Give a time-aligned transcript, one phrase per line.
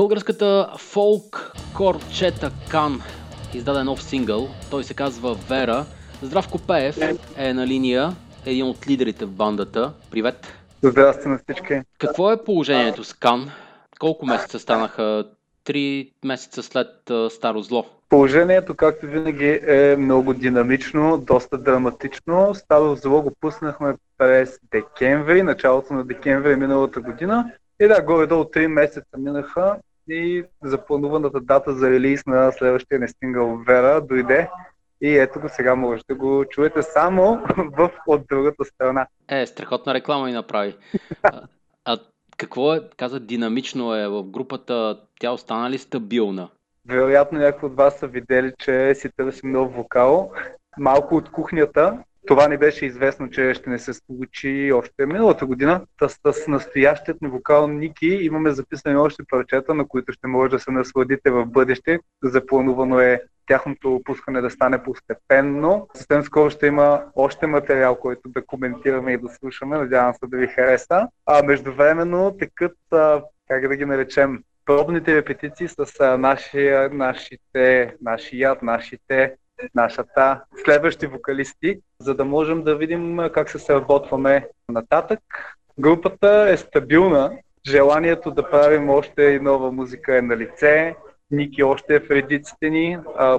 [0.00, 3.00] Българската фолк корчета Кан
[3.54, 4.48] издаде нов сингъл.
[4.70, 5.84] Той се казва Вера.
[6.22, 6.98] Здравко Пеев
[7.36, 8.12] е на линия,
[8.46, 9.92] един от лидерите в бандата.
[10.10, 10.54] Привет!
[10.82, 11.80] Здрасти на всички!
[11.98, 13.50] Какво е положението с Кан?
[13.98, 15.24] Колко месеца станаха?
[15.64, 16.88] Три месеца след
[17.30, 17.86] Старо зло.
[18.08, 22.54] Положението, както винаги, е много динамично, доста драматично.
[22.54, 27.52] Старо зло го пуснахме през декември, началото на декември миналата година.
[27.80, 29.76] И да, горе-долу 3 месеца минаха
[30.14, 34.48] и заплануваната дата за релиз на следващия нестингъл Вера дойде.
[35.02, 37.42] И ето го сега може да го чуете само
[37.76, 39.06] в, от другата страна.
[39.28, 40.76] Е, страхотна реклама и направи.
[41.22, 41.42] а,
[41.84, 41.98] а
[42.36, 46.48] какво е, каза, динамично е в групата, тя остана ли стабилна?
[46.88, 50.32] Вероятно някои от вас са видели, че си търсим нов вокал.
[50.78, 55.86] Малко от кухнята, това ни беше известно, че ще не се случи още миналата година.
[56.02, 60.58] С, с настоящият ни вокал Ники имаме записани още парчета, на които ще може да
[60.58, 61.98] се насладите в бъдеще.
[62.22, 65.88] Запланувано е тяхното опускане да стане постепенно.
[65.94, 69.78] Съвсем скоро ще има още материал, който да коментираме и да слушаме.
[69.78, 71.08] Надявам се да ви хареса.
[71.26, 72.76] А междувременно текат,
[73.48, 79.34] как да ги наречем, пробните репетиции с нашия, нашите, нашият, нашите
[79.74, 85.20] нашата следващи вокалисти, за да можем да видим как се сработваме нататък.
[85.78, 87.32] Групата е стабилна,
[87.66, 90.96] желанието да правим още и нова музика е на лице.
[91.30, 92.98] Ники още е в редиците ни.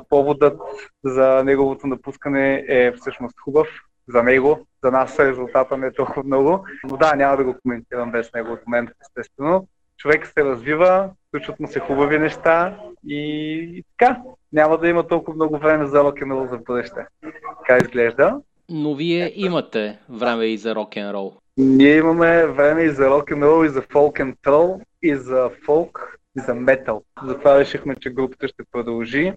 [0.10, 0.60] Поводът
[1.04, 3.68] за неговото напускане е всъщност хубав
[4.08, 4.68] за него.
[4.84, 6.66] За нас резултата не е толкова много.
[6.90, 9.68] Но да, няма да го коментирам без него от мен, естествено.
[10.02, 13.20] Човек се развива, случват му се хубави неща и,
[13.78, 14.22] и така.
[14.54, 17.06] Няма да има толкова много време за рок н рол за бъдеще.
[17.66, 18.42] Как изглежда?
[18.70, 21.34] Но вие имате време и за рок н рол.
[21.58, 25.50] Ние имаме време и за рок н рол, и за фолк н трол, и за
[25.66, 27.04] фолк, и за метал.
[27.26, 29.34] Затова решихме, че групата ще продължи.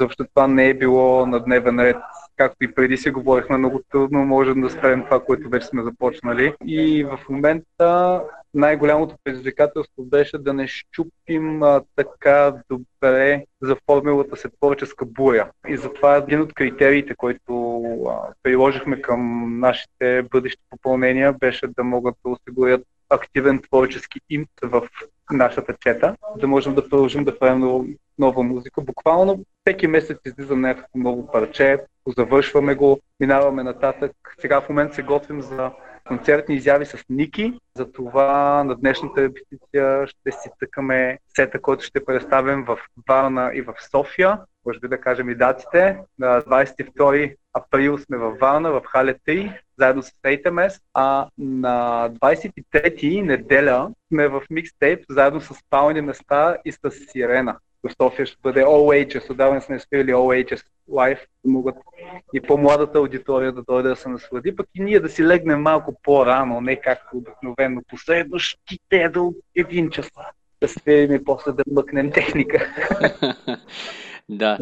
[0.00, 1.96] Защото това не е било на дневен ред
[2.36, 6.54] както и преди си говорихме, много трудно можем да спрем това, което вече сме започнали.
[6.66, 8.22] И в момента
[8.56, 15.50] най-голямото предизвикателство беше да не щупим а, така добре за формулата се творческа буря.
[15.68, 22.14] И затова един от критериите, който а, приложихме към нашите бъдещи попълнения, беше да могат
[22.24, 24.88] да осигурят активен творчески имт в
[25.32, 28.80] нашата чета, да можем да продължим да правим нова музика.
[28.80, 31.78] Буквално всеки месец излиза някакво ново парче,
[32.16, 34.12] завършваме го, минаваме нататък.
[34.40, 35.70] Сега в момента се готвим за
[36.06, 37.60] концертни изяви с Ники.
[37.74, 42.78] Затова на днешната репетиция ще си тъкаме сета, който ще представим в
[43.08, 44.40] Варна и в София.
[44.66, 45.98] Може би да кажем и датите.
[46.18, 50.80] На 22 април сме в Варна, в Хале 3, заедно с Рейтемес.
[50.94, 57.94] А на 23 неделя сме в микстейп, заедно с спални места и с Сирена в
[58.02, 59.30] София ще бъде All Ages.
[59.30, 61.74] Отдавна сме спели All Ages Live, да могат
[62.34, 66.00] и по-младата аудитория да дойде да се наслади, пък и ние да си легнем малко
[66.02, 67.80] по-рано, не както обикновено.
[67.88, 70.10] Последно ще те до един час.
[70.60, 72.74] Да спеем и после да мъкнем техника.
[74.28, 74.58] да,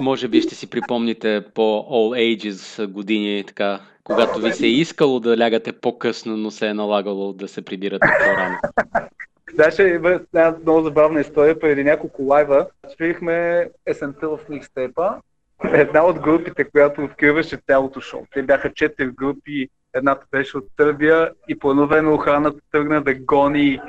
[0.00, 5.20] може би ще си припомните по All Ages години, така, когато ви се е искало
[5.20, 8.56] да лягате по-късно, но се е налагало да се прибирате по-рано.
[9.54, 11.58] Даже има една много забавна история.
[11.58, 15.20] Преди няколко лайва свирихме есента в микстейпа.
[15.64, 18.26] Една от групите, която откриваше цялото шоу.
[18.32, 19.68] Те бяха четири групи.
[19.96, 23.80] Едната беше от Сърбия и време охраната тръгна да гони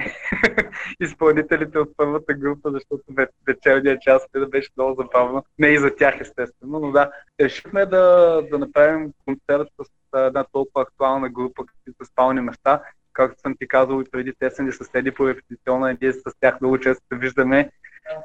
[1.00, 3.03] изпълнителите от първата група, защото
[3.47, 5.45] вечерния час да беше много забавно.
[5.59, 7.11] Не и за тях, естествено, но да.
[7.41, 12.81] Решихме да, да направим концерт с една толкова актуална група, каквито спални места
[13.15, 16.62] както съм ти казал и преди, те са ни съседи по репетиционна, ние с тях
[16.62, 17.69] много често се виждаме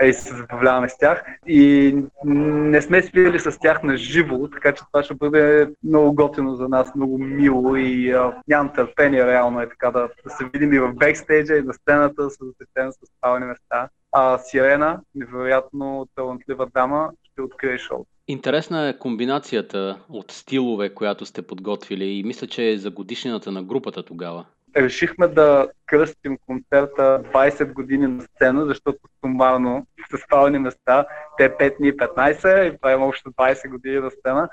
[0.05, 1.25] и се забавляваме с тях.
[1.47, 6.55] И не сме свирили с тях на живо, така че това ще бъде много готино
[6.55, 10.73] за нас, много мило и а, нямам търпение реално е така да, да се видим
[10.73, 12.37] и в бекстейджа, и на сцената, с
[12.71, 13.89] сцена, с спални места.
[14.13, 18.05] А Сирена, невероятно талантлива дама, ще открие шоу.
[18.29, 23.63] Интересна е комбинацията от стилове, която сте подготвили и мисля, че е за годишнината на
[23.63, 24.45] групата тогава
[24.77, 31.07] решихме да кръстим концерта 20 години на сцена, защото сумарно са спални места,
[31.39, 34.49] те 5 дни 15 и има общо 20 години на сцена.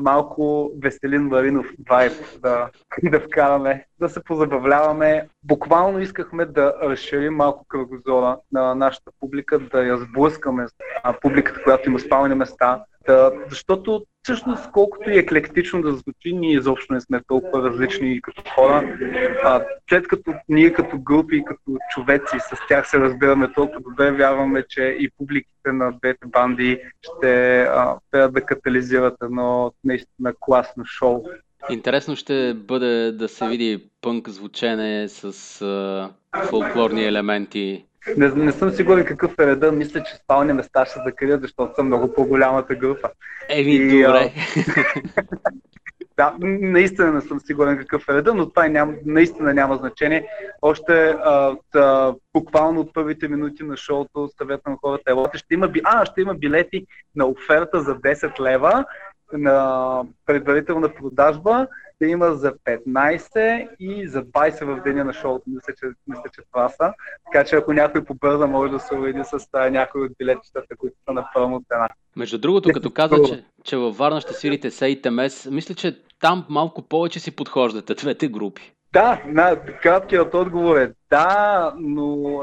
[0.00, 2.70] Малко Веселин Маринов вайб да,
[3.02, 5.28] да вкараме, да се позабавляваме.
[5.44, 10.72] Буквално искахме да разширим малко кръгозора на нашата публика, да я сблъскаме с
[11.20, 16.92] публиката, която има спални места, Да, защото всъщност колкото и еклектично да звучи, ние изобщо
[16.92, 18.98] не сме толкова различни като хора.
[19.44, 24.64] А, след като ние като групи, като човеци с тях се разбираме толкова добре, вярваме,
[24.68, 27.64] че и публиките на двете банди ще
[28.10, 31.24] трябва да катализират едно наистина класно шоу.
[31.70, 36.10] Интересно ще бъде да се види пънк звучене с а,
[36.44, 37.84] фолклорни елементи.
[38.16, 39.72] Не, не съм сигурен какъв е реда.
[39.72, 43.10] Мисля, че спални места ще закрият, защото съм много по-голямата група.
[43.48, 44.32] Еми, и, добре.
[46.16, 50.26] да, наистина не съм сигурен какъв е реда, но това няма, наистина няма значение.
[50.62, 56.06] Още а, та, буквално от първите минути на шоуто съветвам хората, елоте, ще има, а,
[56.06, 58.84] ще има билети на оферта за 10 лева
[59.32, 61.66] на предварителна продажба
[62.00, 65.44] да има за 15 и за 20 в деня на шоуто.
[65.46, 66.92] Мисля, че, мисля, че това са.
[67.24, 71.12] Така че ако някой побърза, може да се уреди с някои от билетчетата, които са
[71.12, 71.88] на пълно цена.
[72.16, 76.82] Между другото, като каза, че, че във Варна ще свирите СЕИТМС, мисля, че там малко
[76.82, 78.72] повече си подхождате, двете групи.
[78.92, 82.42] Да, на, краткият отговор е да, но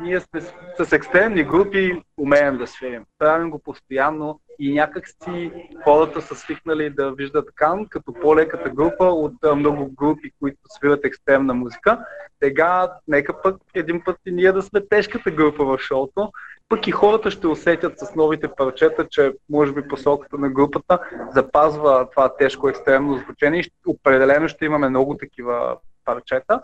[0.00, 0.52] ние сме с,
[0.84, 3.04] с екстремни групи, умеем да свирим.
[3.18, 5.52] Правим го постоянно и някак си
[5.84, 11.54] хората са свикнали да виждат Кан като по-леката група от много групи, които свират екстремна
[11.54, 12.04] музика.
[12.42, 16.32] Сега, нека пък един път и ние да сме тежката група в шоуто,
[16.68, 20.98] пък и хората ще усетят с новите парчета, че може би посоката на групата
[21.34, 26.60] запазва това тежко екстремно звучение определено ще имаме много такива парчета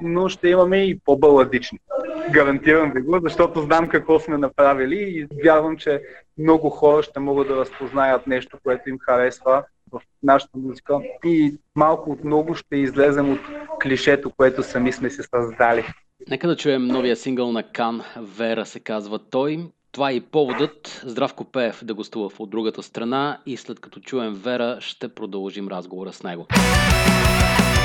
[0.00, 1.78] но ще имаме и по-баладични.
[2.30, 6.02] Гарантирам ви го, защото знам какво сме направили и вярвам, че
[6.38, 9.62] много хора ще могат да разпознаят нещо, което им харесва
[9.92, 13.40] в нашата музика и малко от много ще излезем от
[13.82, 15.84] клишето, което сами сме се създали.
[16.30, 19.58] Нека да чуем новия сингъл на Кан, Вера се казва той.
[19.92, 24.34] Това е и поводът Здравко Пеев да гостува от другата страна и след като чуем
[24.34, 26.46] Вера ще продължим разговора с него.
[26.50, 27.83] Vai!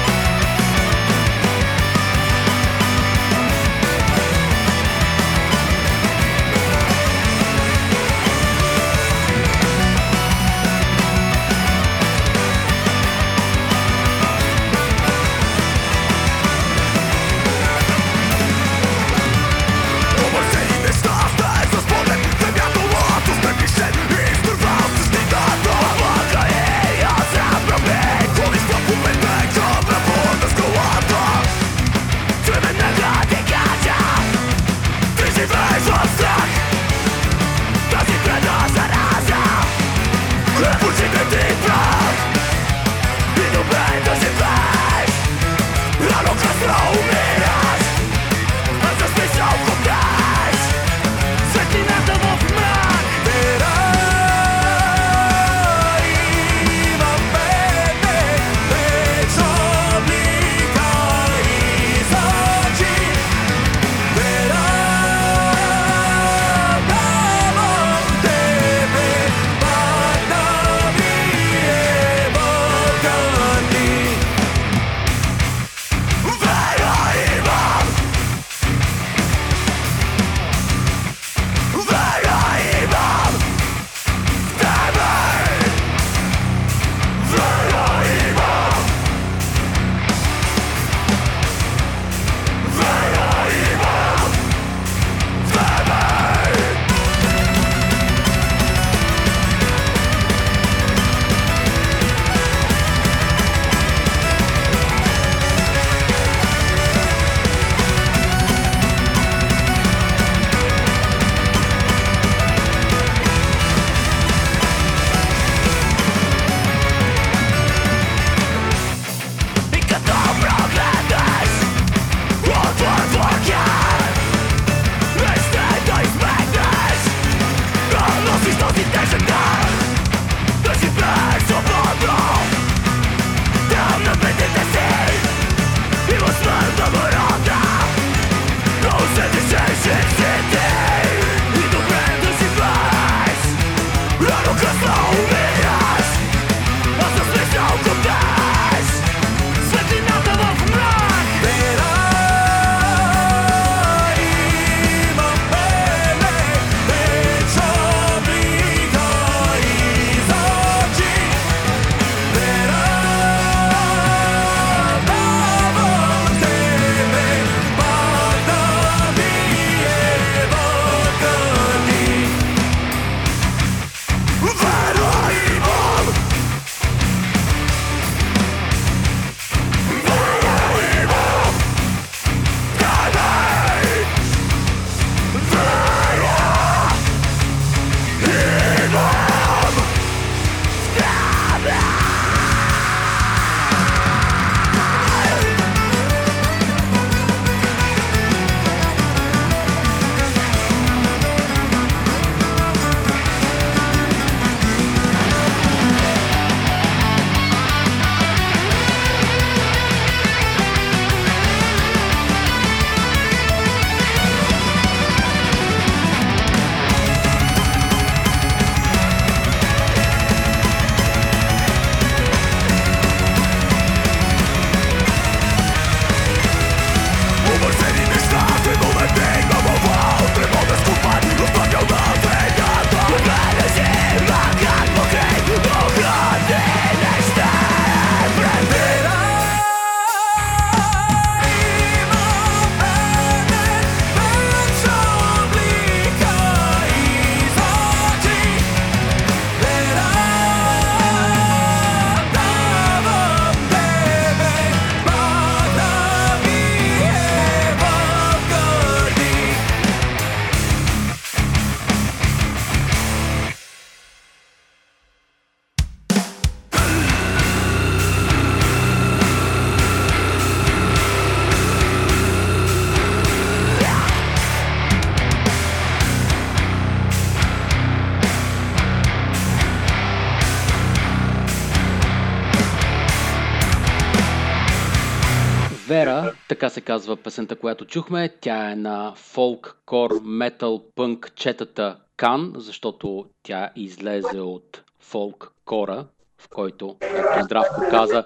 [285.90, 288.30] Вера, така се казва песента, която чухме.
[288.42, 296.06] Тя е на фолк, кор, метал, пънк, четата Кан, защото тя излезе от фолк кора,
[296.38, 298.24] в който, както Здравко каза,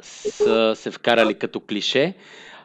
[0.00, 2.14] са се вкарали като клише.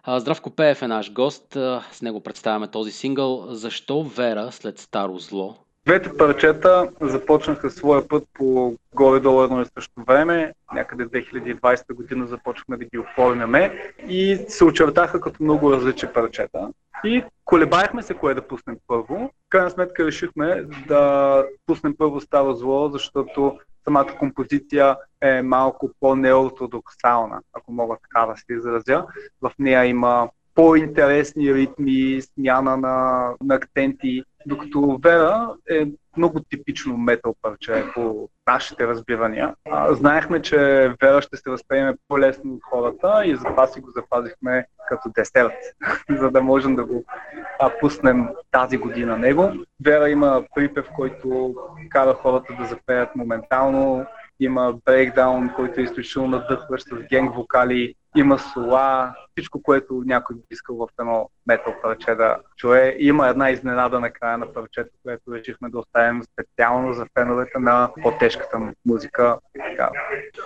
[0.07, 1.53] Здравко Пеев е наш гост,
[1.91, 3.45] с него представяме този сингъл.
[3.49, 5.57] Защо Вера след Старо зло?
[5.89, 10.53] Двете парчета започнаха своя път по горе-долу едно и също време.
[10.73, 16.69] Някъде 2020 година започнахме да ги оформяме и се очертаха като много различни парчета.
[17.03, 19.31] И колебаехме се кое да пуснем първо.
[19.45, 27.41] В крайна сметка решихме да пуснем първо Старо зло, защото самата композиция е малко по-неортодоксална,
[27.53, 29.05] ако мога така да се изразя.
[29.41, 37.35] В нея има по-интересни ритми, смяна на, на акценти, докато Вера е много типично метал
[37.41, 39.55] парче по нашите разбирания.
[39.71, 40.57] А, знаехме, че
[41.01, 45.53] Вера ще се възприеме по-лесно от хората и затова си го запазихме като десерт,
[46.09, 47.03] за да можем да го
[47.59, 49.51] а, пуснем тази година него.
[49.85, 51.55] Вера има припев, който
[51.89, 54.05] кара хората да запеят моментално,
[54.39, 60.41] има брейкдаун, който е изключително надъхващ с генг вокали, има сола, всичко, което някой би
[60.51, 62.95] искал в едно метал парче да чуе.
[62.99, 67.89] Има една изненада на края на парчето, което решихме да оставим специално за феновете на
[68.03, 69.37] по-тежката музика.
[69.69, 69.89] Така.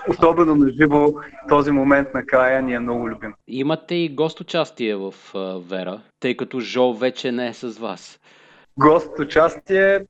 [0.09, 1.13] Особено на живо
[1.49, 3.33] този момент на края ни е много любим.
[3.47, 5.13] Имате и гост участие в
[5.69, 8.19] Вера, тъй като Жо вече не е с вас.
[8.77, 10.05] Гост участие,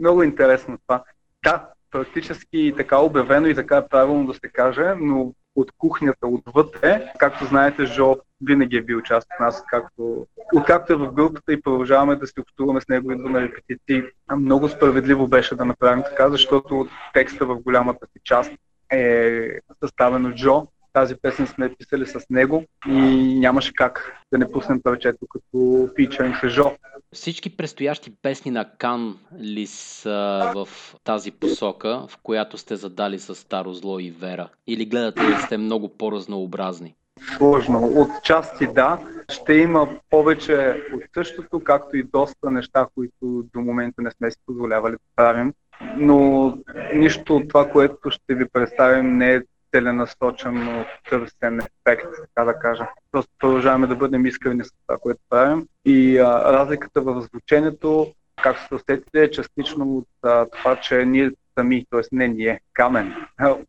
[0.00, 1.02] много интересно това.
[1.44, 7.12] Да, практически така обявено и така е правилно да се каже, но от кухнята отвътре.
[7.18, 11.60] Както знаете, Жо винаги е бил част от нас, както, откакто е в групата и
[11.60, 14.02] продължаваме да се общуваме с него и на репетиции.
[14.36, 18.52] Много справедливо беше да направим така, защото текста в голямата си част
[18.92, 19.48] е
[19.82, 20.66] съставен от Джо.
[20.92, 23.00] Тази песен сме писали с него и
[23.38, 26.72] нямаше как да не пуснем парчето като фичеринг с Жо.
[27.12, 30.68] Всички предстоящи песни на Кан ли са в
[31.04, 34.48] тази посока, в която сте задали с Старо зло и Вера?
[34.66, 36.94] Или гледате да сте много по-разнообразни?
[37.36, 37.78] Сложно.
[37.78, 38.98] От части да.
[39.32, 44.38] Ще има повече от същото, както и доста неща, които до момента не сме си
[44.46, 45.52] позволявали да правим.
[45.96, 46.52] Но
[46.94, 49.40] нищо от това, което ще ви представим, не е
[49.74, 52.88] целенасочено търсен ефект, така да кажа.
[53.12, 55.66] Просто продължаваме да бъдем искрени с това, което правим.
[55.84, 58.12] И а, разликата в звучението,
[58.42, 62.00] както се усетите, е частично от а, това, че ние сами, т.е.
[62.12, 63.14] не ние, Камен,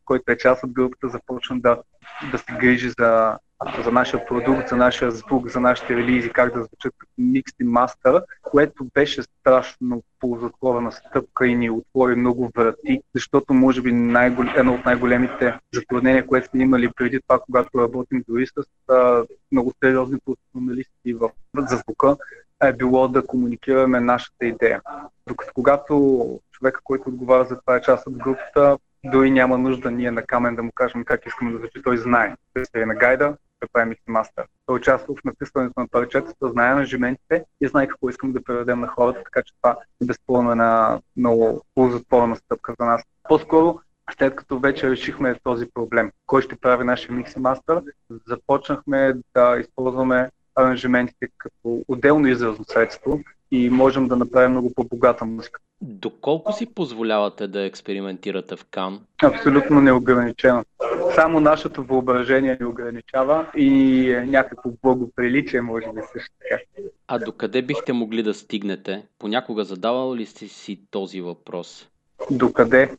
[0.04, 1.82] който е част от групата, започна да,
[2.30, 3.38] да се грижи за
[3.84, 8.22] за нашия продукт, за нашия звук, за нашите релизи, как да звучат микс и мастър,
[8.42, 14.44] което беше страшно ползотворна стъпка и ни отвори много врати, защото може би най-гол...
[14.56, 19.72] едно от най-големите затруднения, което сме имали преди това, когато работим дори с а, много
[19.84, 22.16] сериозни професионалисти в, за звука,
[22.62, 24.80] е било да комуникираме нашата идея.
[25.26, 30.10] Докато когато човека, който отговаря за това е част от групата, дори няма нужда ние
[30.10, 32.36] на камен да му кажем как искаме да звучи, той знае.
[32.54, 34.44] Той е на гайда, да правим мастер.
[34.66, 38.86] Той участва в написването на парчетата, знае ангажиментите и знае какво искам да преведем на
[38.86, 43.02] хората, така че това е безспорно една много ползотворна стъпка за нас.
[43.28, 43.80] По-скоро
[44.18, 47.82] след като вече решихме този проблем, кой ще прави нашия микс мастер,
[48.26, 55.60] започнахме да използваме аранжиментите като отделно изразно средство и можем да направим много по-богата музика.
[55.80, 59.00] Доколко си позволявате да експериментирате в Кан?
[59.22, 60.64] Абсолютно неограничено.
[61.14, 66.62] Само нашето въображение ни ограничава и някакво благоприличие, може би също така.
[67.08, 69.06] А докъде бихте могли да стигнете?
[69.18, 71.88] Понякога задавал ли сте си този въпрос?
[72.30, 72.96] Докъде?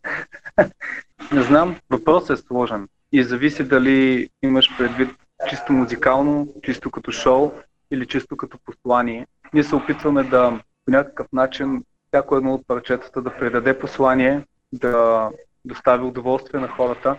[1.34, 1.76] Не знам.
[1.90, 5.10] Въпросът е сложен и зависи дали имаш предвид
[5.50, 7.52] чисто музикално, чисто като шоу
[7.92, 9.28] или чисто като послание.
[9.54, 14.42] Ние се опитваме да по някакъв начин всяко едно от парчетата да предаде послание,
[14.74, 15.30] да
[15.66, 17.18] достави удоволствие на хората,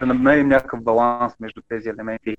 [0.00, 2.36] да намерим някакъв баланс между тези елементи.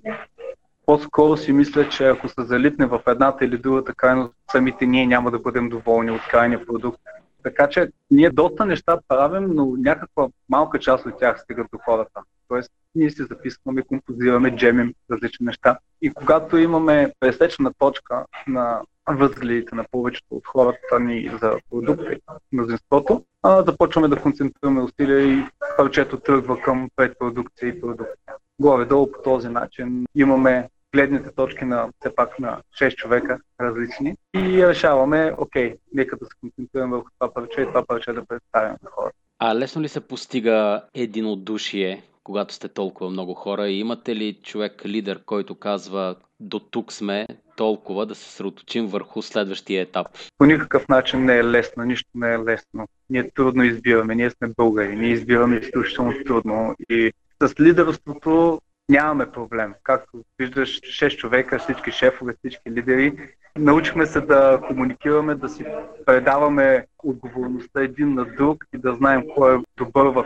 [0.86, 5.32] По-скоро си мисля, че ако се залитне в едната или другата крайност, самите ние няма
[5.32, 7.02] да бъдем доволни от крайния продукт.
[7.44, 12.22] Така че ние доста неща правим, но някаква малка част от тях стигат до хората.
[12.48, 15.78] Тоест, ние си записваме, композираме, джемим различни неща.
[16.02, 18.82] И когато имаме пресечна точка на
[19.12, 22.22] възгледите на повечето от хората ни за продукти,
[22.52, 25.46] мнозинството, а, започваме да концентрираме усилия и
[25.78, 28.16] парчето тръгва към предпродукция и продукция.
[28.60, 34.68] Горе-долу по този начин имаме гледните точки на все пак на 6 човека различни и
[34.68, 38.90] решаваме, окей, нека да се концентрираме върху това парче и това парче да представим на
[38.92, 39.16] хората.
[39.40, 43.68] А лесно ли се постига единодушие когато сте толкова много хора?
[43.68, 49.22] И имате ли човек лидер, който казва до тук сме, толкова да се съсредоточим върху
[49.22, 50.08] следващия етап?
[50.38, 52.88] По никакъв начин не е лесно, нищо не е лесно.
[53.10, 59.74] Ние трудно избираме, ние сме българи, ние избираме изключително трудно и с лидерството нямаме проблем.
[59.84, 63.14] Както виждаш, 6 човека, всички шефове, всички лидери,
[63.58, 65.66] научихме се да комуникираме, да си
[66.06, 70.26] предаваме отговорността един на друг и да знаем кой е добър в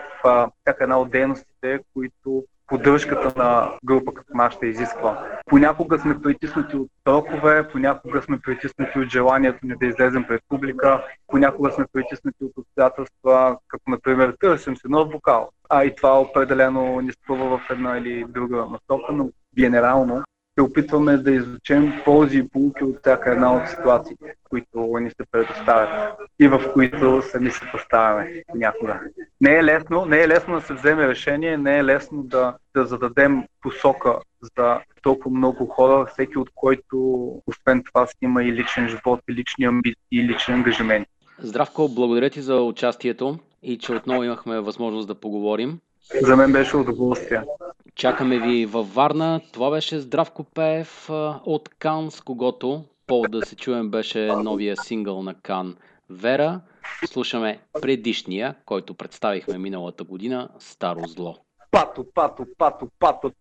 [0.62, 5.26] всяка една от дейностите, които поддръжката на група като нашата изисква.
[5.46, 11.04] Понякога сме притиснати от срокове, понякога сме притиснати от желанието ни да излезем пред публика,
[11.28, 15.50] понякога сме притиснати от обстоятелства, като например търсим си нов вокал.
[15.70, 20.24] А и това определено ни струва в една или друга насока, но генерално
[20.60, 25.26] се опитваме да изучим ползи и полуки от всяка една от ситуациите, които ни се
[25.32, 29.00] предоставят и в които сами се поставяме понякога.
[29.42, 32.86] Не е лесно, не е лесно да се вземе решение, не е лесно да, да
[32.86, 34.16] зададем посока
[34.58, 36.98] за толкова много хора, всеки от който
[37.48, 41.12] освен това си има и личен живот, и лични амбиции, и лични ангажименти.
[41.40, 45.80] Здравко, благодаря ти за участието и че отново имахме възможност да поговорим.
[46.22, 47.42] За мен беше удоволствие.
[47.96, 49.42] Чакаме ви във Варна.
[49.54, 51.10] Това беше Здравко Пеев
[51.46, 55.76] от Кан, с когото по да се чуем беше новия сингъл на Кан
[56.10, 56.62] Вера.
[57.06, 61.36] Слушаме предишния, който представихме миналата година Старо зло.
[61.72, 63.32] Пато, пато, пато, пато.